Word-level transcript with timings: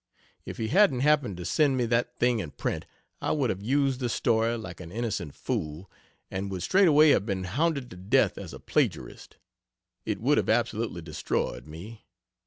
If 0.47 0.57
he 0.57 0.69
hadn't 0.69 1.01
happened 1.01 1.37
to 1.37 1.45
send 1.45 1.77
me 1.77 1.85
that 1.85 2.17
thing 2.17 2.39
in 2.39 2.49
print, 2.49 2.87
I 3.21 3.33
would 3.33 3.51
have 3.51 3.61
used 3.61 3.99
the 3.99 4.09
story 4.09 4.57
(like 4.57 4.79
an 4.79 4.91
innocent 4.91 5.35
fool) 5.35 5.91
and 6.31 6.49
would 6.49 6.63
straightway 6.63 7.11
have 7.11 7.27
been 7.27 7.43
hounded 7.43 7.91
to 7.91 7.97
death 7.97 8.35
as 8.39 8.51
a 8.51 8.59
plagiarist. 8.59 9.37
It 10.03 10.19
would 10.19 10.39
have 10.39 10.49
absolutely 10.49 11.03
destroyed 11.03 11.67
me. 11.67 12.03